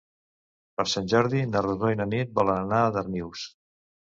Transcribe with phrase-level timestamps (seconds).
[0.79, 3.49] Per Sant Jordi na Rosó i na Nit volen anar a Darnius.